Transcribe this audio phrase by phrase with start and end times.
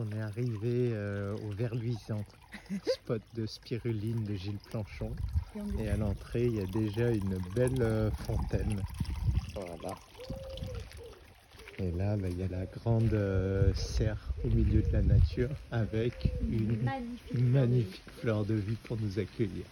[0.00, 2.24] on est arrivé euh, au Verluisant,
[2.86, 5.10] spot de spiruline de Gilles Planchon.
[5.78, 8.80] Et à l'entrée, il y a déjà une belle euh, fontaine.
[9.54, 9.94] Voilà.
[11.78, 15.48] Et là, bah, il y a la grande euh, serre au milieu de la nature
[15.72, 17.40] avec une Magnifique.
[17.40, 19.64] magnifique fleur de vie pour nous accueillir.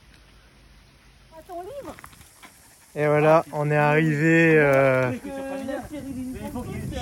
[1.32, 1.94] Ah, ton livre
[2.96, 5.12] Et voilà, on est arrivé euh,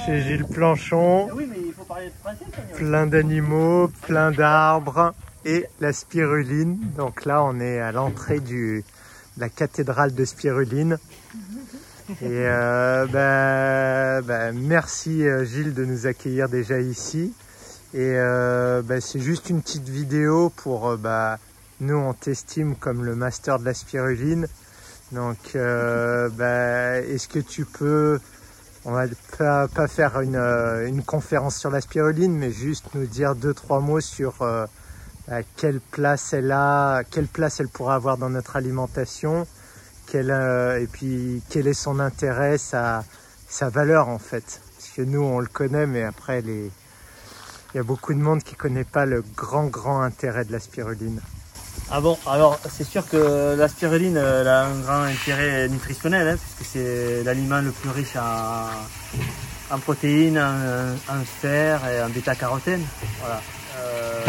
[0.04, 1.28] chez Gilles Planchon.
[2.74, 6.78] Plein d'animaux, plein d'arbres et la spiruline.
[6.96, 8.82] Donc là, on est à l'entrée de
[9.38, 10.98] la cathédrale de spiruline.
[12.08, 17.32] Et euh, bah, bah, merci euh, Gilles de nous accueillir déjà ici.
[17.94, 20.96] Et euh, bah, c'est juste une petite vidéo pour
[21.80, 24.46] nous on t'estime comme le master de la spiruline.
[25.12, 28.20] Donc est-ce que tu peux
[28.86, 33.34] on va pas, faire une, euh, une conférence sur la spiruline, mais juste nous dire
[33.34, 34.64] deux trois mots sur euh,
[35.56, 39.44] quelle place elle a, quelle place elle pourra avoir dans notre alimentation,
[40.14, 43.02] euh, et puis quel est son intérêt, sa,
[43.60, 44.60] valeur en fait.
[44.78, 46.70] Parce que nous on le connaît, mais après il
[47.74, 51.20] y a beaucoup de monde qui connaît pas le grand grand intérêt de la spiruline.
[51.90, 56.72] Ah bon, alors c'est sûr que la spiruline a un grand intérêt nutritionnel, hein, puisque
[56.72, 62.84] c'est l'aliment le plus riche en, protéines, en, fer et en bêta-carotène.
[63.20, 63.40] Voilà.
[63.78, 64.24] Euh,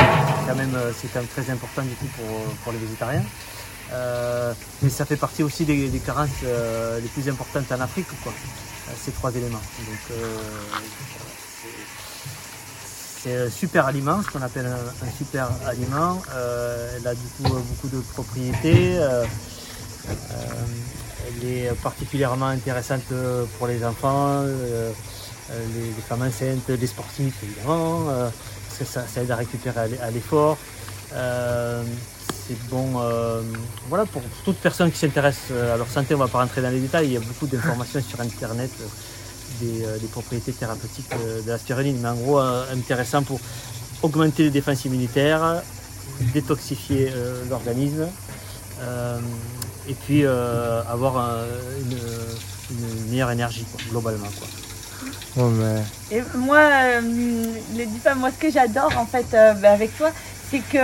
[0.48, 3.24] quand même, c'est quand même très important du coup pour, pour les végétariens.
[3.92, 8.34] Euh, mais ça fait partie aussi des, carences euh, les plus importantes en Afrique, quoi.
[8.96, 9.62] Ces trois éléments.
[13.28, 16.22] C'est- un super aliment, ce qu'on appelle un, super aliment.
[16.34, 18.98] Euh, elle a du coup beaucoup de propriétés.
[18.98, 19.24] euh,
[20.10, 20.14] euh,
[21.42, 23.02] elle est particulièrement intéressante
[23.58, 28.06] pour les enfants, les, femmes enceintes, les sportifs évidemment.
[28.06, 30.58] parce que ça, ça aide à récupérer à l'e- à l'effort.
[31.10, 33.02] C'est bon
[33.90, 36.70] voilà, pour toute personne qui s'intéresse à leur santé, on ne va pas rentrer dans
[36.70, 38.72] les détails, il y a beaucoup d'informations sur Internet
[39.62, 43.40] des, euh, des propriétés thérapeutiques euh, de la spiruline, mais en gros euh, intéressant pour
[44.04, 45.62] augmenter les défenses immunitaires,
[46.34, 48.08] détoxifier euh, l'organisme
[48.82, 49.20] euh,
[49.88, 51.46] et puis euh, avoir un-
[51.82, 51.98] une,
[52.78, 54.28] une meilleure énergie quoi, globalement.
[54.38, 54.48] Quoi.
[55.52, 59.72] Mais Et moi, euh, ne dis pas, moi ce que j'adore en fait euh, bah,
[59.72, 60.12] avec toi,
[60.50, 60.78] c'est que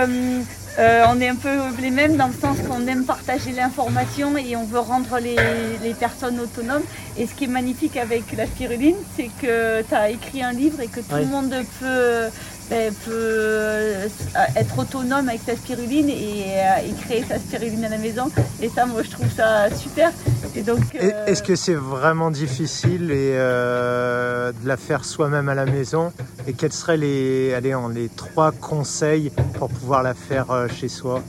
[0.78, 4.56] euh, on est un peu les mêmes dans le sens qu'on aime partager l'information et
[4.56, 5.36] on veut rendre les,
[5.82, 6.82] les personnes autonomes.
[7.16, 10.80] Et ce qui est magnifique avec la spiruline, c'est que tu as écrit un livre
[10.80, 12.28] et que tout le monde peut,
[12.70, 14.08] ben, peut euh,
[14.56, 18.30] être autonome avec sa spiruline et, euh, et créer sa spiruline à la maison.
[18.60, 20.10] Et ça, moi je trouve ça super.
[20.56, 25.48] Et donc, Et- euh, Est-ce que c'est vraiment difficile et, euh, de la faire soi-même
[25.48, 26.12] à la maison?
[26.46, 31.22] Et quels seraient les, allez, les trois conseils pour pouvoir la faire euh, chez soi?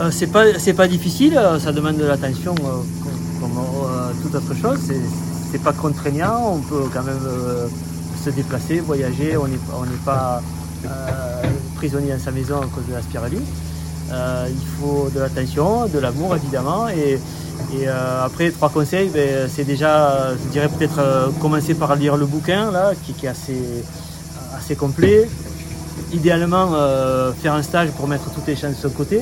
[0.00, 2.80] Euh, c'est pas c'est pas difficile, ça demande de l'attention euh,
[3.40, 4.78] comme, euh, toute autre chose.
[4.86, 5.00] C'est
[5.50, 7.66] c'est pas contraignant, on peut quand même euh,
[8.24, 9.36] se déplacer, voyager.
[9.36, 10.40] On n'est on n'est pas
[10.86, 10.88] euh,
[11.76, 13.44] prisonnier dans sa maison à cause de la spiruline.
[14.10, 16.88] Euh, il faut de l'attention, de l'amour évidemment.
[16.88, 17.20] Et,
[17.74, 22.16] et euh, après trois conseils, ben, c'est déjà, je dirais peut-être euh, commencer par lire
[22.16, 23.84] le bouquin là, qui, qui est assez
[24.56, 25.28] assez complet.
[26.12, 29.20] Idéalement, euh, faire un stage pour mettre toutes les chances de son côté.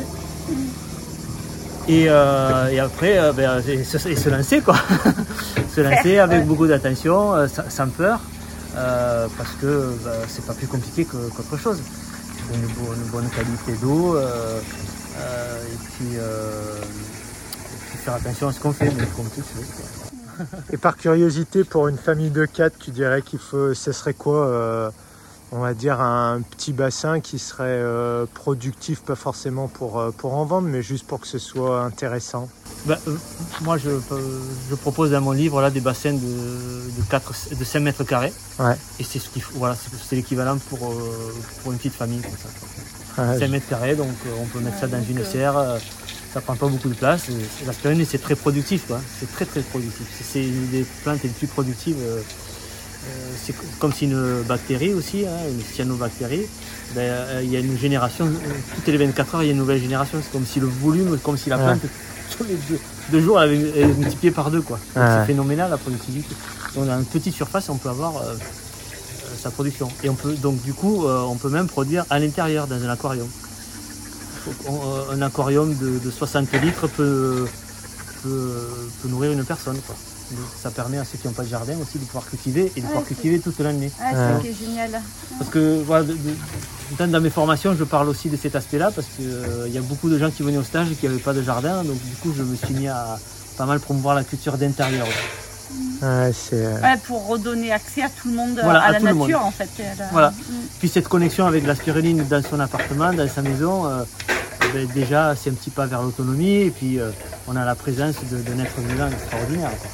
[1.88, 4.76] Et, et après, ben, et se, et se lancer quoi.
[5.74, 8.20] se lancer avec beaucoup d'attention, sans, peur,
[8.74, 11.78] parce que ben, c'est pas plus compliqué qu'autre chose.
[12.52, 16.16] Une, une bonne qualité d'eau, et puis
[18.10, 19.66] faire attention à ce qu'on fait, mais comme toute chose.
[19.76, 20.46] quoi.
[20.72, 24.46] Et par curiosité, pour une famille de quatre, tu dirais qu'il faut, ce serait quoi
[24.46, 24.90] euh,
[25.52, 30.34] On va dire un petit bassin qui serait euh, productif, pas forcément pour, euh, pour
[30.34, 32.48] en vendre, mais juste pour que ce soit intéressant?
[32.86, 33.16] Ben, euh,
[33.60, 33.90] moi, je,
[34.70, 38.32] je propose dans mon livre là, des bassins de, de, 4, de 5 mètres carrés.
[38.58, 38.76] Ouais.
[38.98, 39.76] Et c'est ce qu'il faut- voilà,
[40.08, 42.22] c'est l'équivalent pour, euh, pour une petite famille.
[42.22, 43.24] Comme ça, quoi.
[43.34, 45.58] Ouais, 5 mètres carrés, donc euh, on peut mettre ça dans une serre.
[46.32, 47.28] Ça prend pas beaucoup de place.
[47.28, 47.32] Et,
[47.62, 48.86] et la spiruline, c'est très productif.
[48.86, 49.00] quoi.
[49.18, 50.06] C'est très très productif.
[50.22, 51.96] C'est- une des plantes les plus productives.
[52.00, 56.46] euh, euh, c'est co- comme si une bactérie aussi, hein, une cyanobactérie.
[56.94, 58.28] Ben, euh, il y a une génération,
[58.74, 60.18] toutes les 24 heures, il y a une nouvelle génération.
[60.22, 61.64] C'est comme si le volume, comme si la Ouais.
[61.64, 61.80] plante,
[62.36, 62.78] tous les deux,
[63.10, 64.60] deux jours, elle avait elle est multipliée par deux.
[64.60, 64.78] quoi.
[64.96, 65.02] Ouais.
[65.02, 66.34] C'est phénoménal la productivité.
[66.74, 68.34] Donc, dans une petite surface, on peut avoir euh,
[69.42, 69.88] sa production.
[70.04, 73.28] Et on peut donc du coup, on peut même produire à l'intérieur dans un aquarium.
[74.48, 77.46] Euh, un aquarium de, de 60 litres peut,
[78.22, 78.68] peut,
[79.02, 79.78] peut nourrir une personne.
[79.86, 79.94] Quoi.
[80.32, 82.80] Donc, ça permet à ceux qui n'ont pas de jardin aussi de pouvoir cultiver et
[82.80, 83.90] de pouvoir cultiver toute l'année.
[84.00, 84.32] ah, c'est Ouais.
[84.34, 85.02] ça qui est génial.
[85.38, 89.06] Parce que voilà, de- de- dans mes formations, je parle aussi de cet aspect-là parce
[89.16, 91.42] qu'il y a beaucoup de gens qui venaient au stage et qui n'avaient pas de
[91.42, 91.82] jardin.
[91.84, 93.18] Donc du coup, je me suis mis à
[93.56, 95.06] pas mal promouvoir la culture d'intérieur.
[96.02, 99.14] Ouais, euh, Ouais, pour redonner accès à tout le monde, Voilà, à, à la nature
[99.16, 99.34] monde.
[99.34, 99.68] en fait.
[99.98, 100.30] la- Voilà.
[100.30, 100.34] Mm.
[100.78, 104.02] Puis cette connexion avec la spiruline dans son appartement, dans sa maison, euh,
[104.72, 107.10] ben, déjà c'est un petit pas vers l'autonomie et puis euh,
[107.48, 109.70] on a la présence de, d'un être vivant extraordinaire.
[109.70, 109.90] quoi.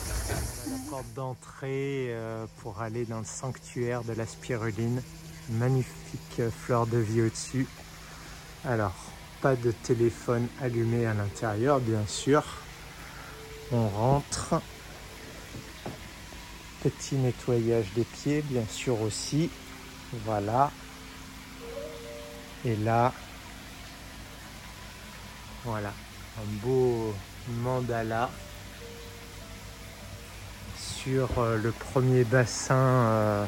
[0.71, 5.03] la porte d'entrée euh, pour aller dans le sanctuaire de la spiruline.
[5.51, 7.67] Magnifique euh, fleur de vie au-dessus.
[8.69, 8.95] Alors,
[9.43, 12.43] pas de téléphone allumé à l'intérieur, bien sûr.
[13.73, 14.61] On rentre.
[16.87, 19.51] Petit nettoyage des pieds, bien sûr aussi.
[20.25, 20.71] Voilà.
[22.65, 23.13] Et là,
[25.65, 25.93] voilà,
[26.39, 27.13] un beau
[27.61, 28.31] mandala
[30.79, 33.47] sur euh, le premier bassin, euh,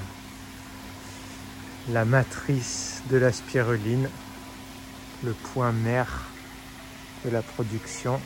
[1.91, 4.11] la matrice de la spiruline,
[5.23, 6.25] le point mère
[7.25, 8.21] de la production.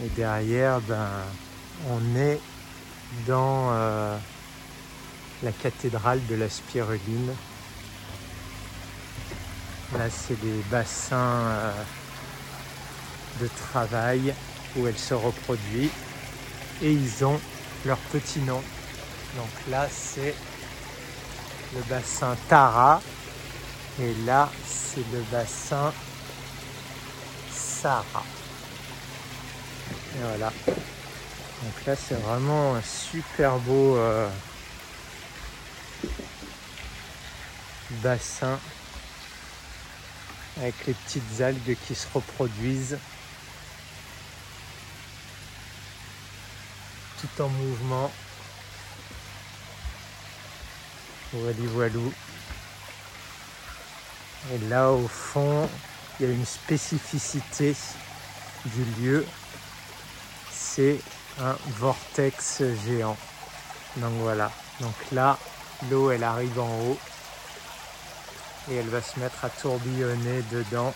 [0.00, 1.08] Et derrière, ben,
[1.90, 2.38] on est
[3.26, 4.16] dans euh,
[5.42, 7.34] la cathédrale de la spiruline.
[9.96, 11.72] Là, c'est les bassins euh,
[13.40, 14.34] de travail
[14.76, 15.90] où elle se reproduit
[16.80, 17.38] et ils ont
[17.84, 18.62] leur petit nom.
[19.36, 20.34] Donc là, c'est
[21.74, 23.02] le bassin Tara
[24.00, 25.92] et là, c'est le bassin
[27.50, 28.24] Sarah.
[30.14, 30.52] Et voilà.
[31.62, 34.28] Donc là, c'est vraiment un super beau euh,
[38.02, 38.58] bassin
[40.58, 42.98] avec les petites algues qui se reproduisent.
[47.22, 48.10] tout en mouvement.
[51.32, 52.12] Voili voilou.
[54.52, 55.68] Et là au fond,
[56.18, 57.76] il y a une spécificité
[58.66, 59.26] du lieu.
[60.50, 61.00] C'est
[61.40, 63.16] un vortex géant.
[63.96, 64.50] Donc voilà.
[64.80, 65.38] Donc là,
[65.90, 66.98] l'eau elle arrive en haut
[68.70, 70.94] et elle va se mettre à tourbillonner dedans.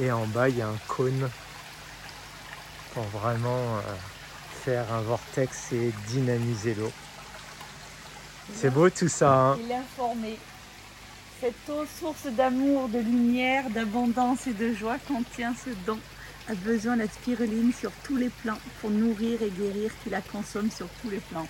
[0.00, 1.28] Et en bas, il y a un cône
[2.94, 3.80] pour vraiment euh,
[4.64, 6.92] faire un vortex et dynamiser l'eau.
[8.54, 10.38] C'est beau tout ça, hein Il est informé.
[11.40, 15.98] Cette eau, source d'amour, de lumière, d'abondance et de joie, contient ce don.
[16.48, 20.20] A besoin de la spiruline sur tous les plans pour nourrir et guérir qui la
[20.20, 21.46] consomme sur tous les plans.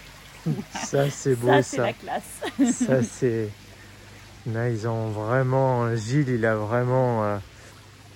[0.84, 1.62] Ça c'est beau ça, ça.
[1.62, 2.40] c'est la classe.
[2.72, 3.48] Ça c'est.
[4.46, 5.94] Là ils ont vraiment.
[5.96, 7.38] Gilles il a vraiment euh,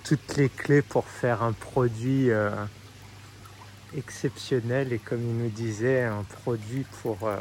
[0.05, 2.51] toutes les clés pour faire un produit euh,
[3.97, 7.37] exceptionnel et comme il nous disait, un produit pour euh,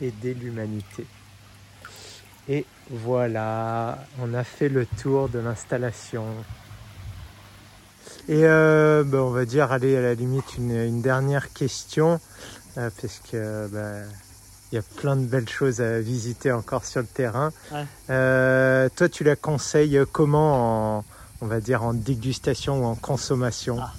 [0.00, 1.06] aider l'humanité.
[2.48, 6.24] Et voilà, on a fait le tour de l'installation.
[8.28, 12.20] Et euh, ben, on va dire, allez, à la limite, une, une dernière question,
[12.78, 14.04] euh, parce que ben,
[14.70, 17.52] il y a plein de belles choses à visiter encore sur le terrain.
[17.72, 17.84] Ouais.
[18.10, 21.04] Euh, toi, tu la conseilles comment en,
[21.40, 23.78] on va dire, en dégustation ou en consommation?
[23.80, 23.92] Ah.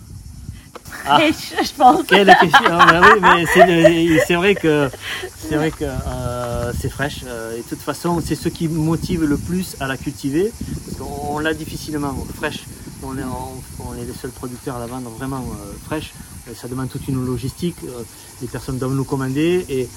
[1.06, 1.18] Ah.
[1.18, 2.06] Fraîche, je pense.
[2.08, 4.90] Quelle question Ah, bah oui, mais c'est vrai que
[5.38, 7.22] c'est vrai que euh, c'est fraîche.
[7.28, 10.52] euh, et de toute façon, c'est ce qui motive le plus à la cultiver.
[10.86, 12.64] Parce qu'on on l'a difficilement fraîche.
[13.06, 16.14] On est, les seuls producteurs à la vendre vraiment euh, fraîche.
[16.48, 17.76] Euh, Ça demande toute une logistique.
[17.84, 18.04] euh,
[18.42, 19.88] les personnes doivent nous commander et,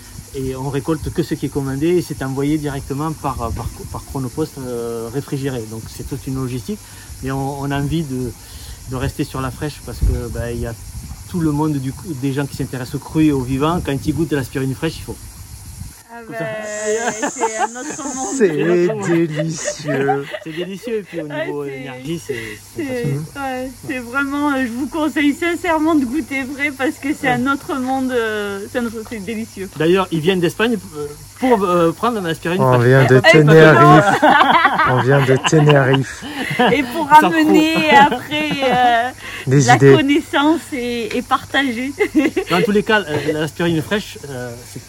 [0.54, 3.50] on récolte que ce qui est commandé et c'est envoyé directement par,
[4.10, 5.62] chronopost euh, réfrigéré.
[5.70, 6.78] Donc c'est toute une logistique.
[7.22, 8.30] Mais on, a envie de,
[8.92, 10.74] rester sur la fraîche parce que bah, il y a
[11.30, 11.80] tout le monde
[12.20, 13.80] des gens qui s'intéressent au cru et au vivant.
[13.84, 15.16] Quand ils goûtent de l'aspirine fraîche, il faut.
[16.38, 18.26] Ah c'est un autre monde.
[18.36, 18.48] C'est
[19.26, 20.24] délicieux.
[20.44, 22.36] C'est délicieux et puis au niveau énergie, c'est
[22.76, 23.04] C'est
[23.94, 27.74] ouais, vraiment, euh, je vous conseille sincèrement de goûter vrai parce que c'est un autre
[27.78, 29.68] monde, euh, c'est un autre- c'est délicieux.
[29.76, 30.76] D'ailleurs, ils viennent d'Espagne
[31.38, 32.86] pour euh, prendre l'aspirine On fraîche.
[32.88, 34.22] vient de Eh, Tenerife.
[34.90, 36.24] On vient de Tenerife.
[36.72, 39.10] Et pour amener après euh,
[39.46, 39.94] Des la idées.
[39.94, 41.92] connaissance et, et partager.
[42.50, 44.80] Dans tous les cas, l'aspirine fraîche, euh, c'est-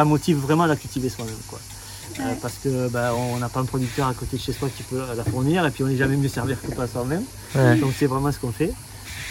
[0.00, 1.34] ça motive vraiment à la cultiver soi-même.
[1.46, 1.58] Quoi.
[2.20, 4.82] Euh, parce que bah, on n'a pas un producteur à côté de chez soi qui
[4.82, 7.22] peut la fournir et puis on n'est jamais mieux servir que par soi-même.
[7.54, 7.76] Ouais.
[7.76, 8.72] Donc c'est vraiment ce qu'on fait.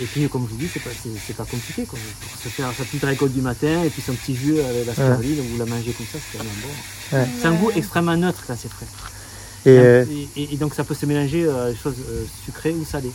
[0.02, 0.92] Et puis comme je vous dis, c'est pas,
[1.26, 1.84] c'est, pas compliqué.
[1.86, 1.98] Quoi.
[2.22, 4.94] Pour se faire sa petite récolte du matin et puis son petit jus avec la
[4.94, 7.18] spiruline, vous la mangez comme ça, c'est vraiment bon.
[7.18, 7.28] Ouais.
[7.42, 8.86] C'est un goût extrêmement neutre quand c'est frais.
[9.66, 12.86] Et euh, Et, et- et donc ça peut se mélanger euh, choses euh, sucrées ou
[12.86, 13.12] salées.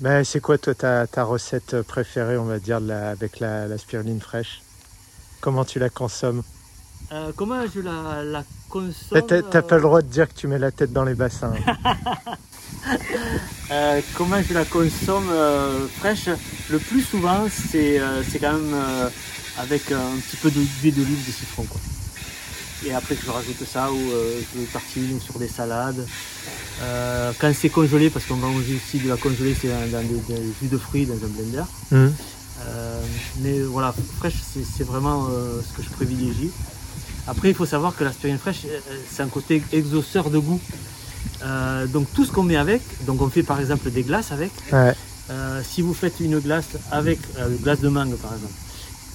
[0.00, 3.68] ben, c'est quoi toi ta, ta recette préférée, on va dire, de la- avec la,
[3.68, 4.62] la spiruline fraîche?
[5.40, 6.42] Comment tu la consommes?
[7.12, 8.94] Euh, comment je la, la consomme
[9.50, 11.52] T'as pas le droit de dire que tu mets la tête dans les bassins.
[13.72, 16.28] euh, Comment je la consomme euh, fraîche?
[16.70, 18.00] Le plus souvent, c'est
[18.40, 18.74] quand même
[19.58, 21.64] avec un petit peu de- d'huile d'olive de citron.
[21.64, 21.80] Quoi.
[22.86, 26.06] Et après, je rajoute ça ou je tartine ou sur des salades.
[27.40, 30.42] Quand c'est congelé, parce qu'on mange aussi de la congelée, c'est dans, dans des, des
[30.62, 31.64] jus de fruits dans un blender.
[32.62, 33.00] Euh,
[33.40, 34.34] mais voilà, fraîche,
[34.76, 36.50] c'est vraiment ce que je privilégie.
[37.26, 38.78] Après, il faut savoir que l'aspirine fraîche, euh,
[39.10, 40.60] c'est un côté exhausteur de goût.
[41.42, 44.50] Euh, donc tout ce qu'on met avec, donc on fait par exemple des glaces avec.
[44.72, 44.94] Ouais.
[45.30, 48.52] Euh, si vous faites une glace avec euh, une glace de mangue par exemple,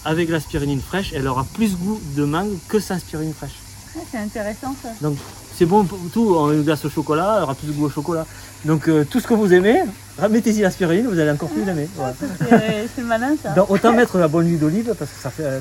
[0.05, 3.57] avec la spiruline fraîche, elle aura plus goût de mangue que sans spiruline fraîche.
[3.97, 4.89] Ah, c'est intéressant ça.
[5.01, 5.17] Donc
[5.57, 6.35] c'est bon pour tout.
[6.51, 8.25] Une glace au chocolat, elle aura plus de goût au chocolat.
[8.65, 9.81] Donc euh, tout ce que vous aimez,
[10.29, 11.89] mettez-y la spiruline, vous allez encore plus l'aimer.
[11.95, 12.13] Voilà.
[12.19, 13.51] C'est c'est malin ça.
[13.51, 15.59] Donc, autant mettre la bonne huile d'olive parce que ça fait euh,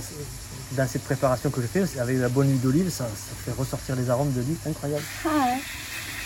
[0.76, 3.96] dans cette préparation que je fais avec la bonne huile d'olive, ça, ça fait ressortir
[3.96, 5.04] les arômes de l'huile incroyable.
[5.24, 5.58] Ah ouais.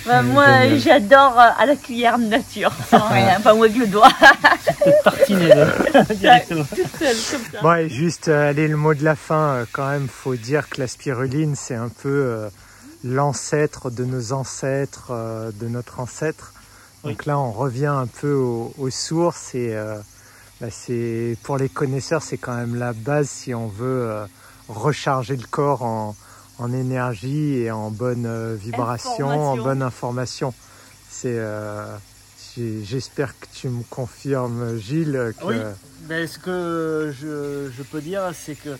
[0.06, 0.46] Bah, moi,
[0.78, 4.10] j'adore euh, à la cuillère nature, sans rien, enfin, avec le doigt,
[5.04, 5.52] tartiner
[6.14, 6.64] directement.
[7.62, 10.68] Bon, et juste, euh, allez, le mot de la fin, euh, quand même, faut dire
[10.68, 12.48] que la spiruline, c'est un peu euh,
[13.04, 16.52] l'ancêtre de nos ancêtres, euh, de notre ancêtre.
[17.04, 19.96] Donc là, on revient un peu aux, aux sources et euh,
[20.60, 24.24] bah, c'est pour les connaisseurs, c'est quand même la base si on veut euh,
[24.68, 26.16] recharger le corps en,
[26.58, 29.62] en énergie et en bonne euh, vibration, en Information.
[29.64, 30.54] bonne information.
[31.10, 31.96] C'est, euh,
[32.56, 35.56] j'espère que tu me confirmes, Gilles, que Oui.
[36.08, 38.70] Ben, ce que je, je peux dire, c'est que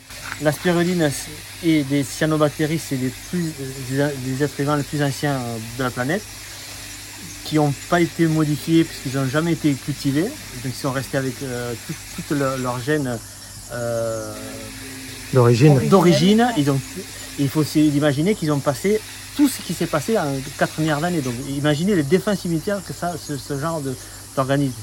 [0.40, 1.10] la spiruline
[1.62, 3.52] et des cyanobactéries, c'est les, plus,
[3.90, 5.38] des, des êtres vivants les plus anciens
[5.78, 6.22] de la planète,
[7.48, 10.22] qui n'ont pas été modifiés puisqu'ils n'ont jamais été cultivés.
[10.24, 10.30] Donc
[10.66, 13.18] ils sont restés avec euh, tout- toutes leurs leurs gènes
[13.72, 14.34] euh,
[15.32, 15.78] d'origine.
[15.88, 16.48] d'origine.
[16.56, 16.80] Ils ont,
[17.38, 19.00] il faut aussi imaginer qu'ils ont passé
[19.36, 20.26] tout ce qui s'est passé en
[20.58, 21.20] 4 milliards d'années.
[21.20, 23.80] Donc imaginez les défunts cimetières que ça, ce, ce genre
[24.36, 24.74] d'organisme,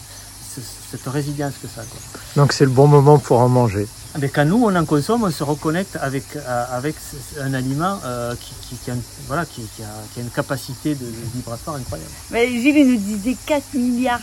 [0.55, 1.81] ce- cette résilience que ça.
[1.89, 1.99] Quoi.
[2.37, 3.87] Donc c'est le bon moment pour en manger.
[4.19, 6.95] Mais quand nous, on en consomme, on se reconnecte avec, euh, avec
[7.41, 10.29] un aliment euh, qui, qui, qui a, une- voilà, qui, qui a, qui a une
[10.29, 12.09] capacité de, de vibratoire incroyable.
[12.31, 14.21] Mais Gilles il nous disait 4 milliards.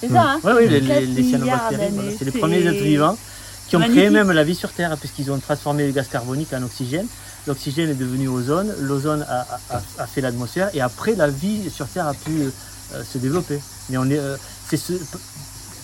[0.00, 3.16] C'est ça, hein Oui, oui, les, 4 les, cyanobactéries, voilà, c'est les premiers êtres vivants
[3.68, 6.62] qui ont créé même la vie sur Terre, puisqu'ils ont transformé le gaz carbonique en
[6.62, 7.06] oxygène.
[7.46, 11.70] L'oxygène est devenu ozone, l'ozone a, a- a- a fait l'atmosphère, et après la vie
[11.70, 12.30] sur Terre a pu
[12.94, 13.58] euh, se développer.
[13.88, 14.36] Mais on est, euh,
[14.68, 14.92] c'est ce,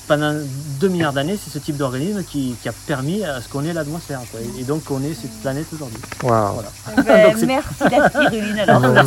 [0.07, 0.33] pendant
[0.81, 3.73] 2 milliards d'années, c'est ce type d'organisme qui, qui a permis à ce qu'on ait
[3.73, 4.21] l'atmosphère.
[4.31, 4.41] quoi.
[4.41, 5.99] Et, et donc qu'on ait cette planète aujourd'hui.
[6.23, 6.55] Waouh.
[6.55, 6.69] Voilà.
[7.05, 8.81] Ben, Donc, c'est- Merci la spiruline alors.
[8.81, 9.03] Bah,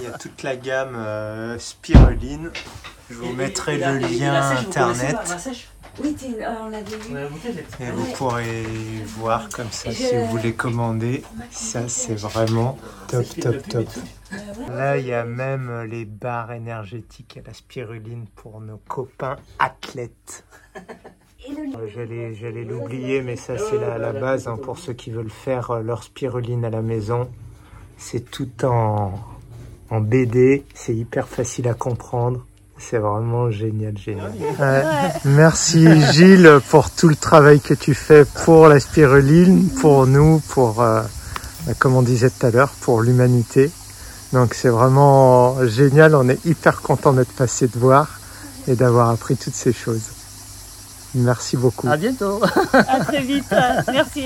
[0.00, 2.50] Il y a toute la gamme euh, spiruline.
[3.10, 5.16] Je vous mettrai le lien internet
[6.00, 7.16] Oui, euh, on l'avait vu.
[7.80, 8.64] et vous pourrez
[9.18, 11.22] voir comme ça si vous voulez commander.
[11.50, 13.88] Ça c'est vraiment top top top.
[14.70, 20.44] Là il y a même les barres énergétiques à la spiruline pour nos copains athlètes.
[21.50, 25.72] Euh, J'allais, l'oublier, mais ça c'est la, la base hein, pour ceux qui veulent faire
[25.72, 27.28] euh, leur spiruline à la maison.
[27.98, 29.12] C'est tout en,
[29.90, 32.46] en BD, c'est hyper facile à comprendre.
[32.90, 34.32] C'est vraiment génial, génial.
[34.58, 34.82] Ouais.
[35.24, 40.82] Merci Gilles pour tout le travail que tu fais pour la spiruline, pour nous, pour,
[40.82, 41.00] euh,
[41.66, 43.70] bah, comme on disait tout à l'heure, pour l'humanité.
[44.32, 48.20] Donc c'est vraiment génial, on est hyper content d'être passé de voir
[48.66, 50.10] et d'avoir appris toutes ces choses.
[51.14, 51.88] Merci beaucoup.
[51.88, 52.40] À bientôt
[52.72, 53.54] À très vite.
[53.92, 54.24] Merci.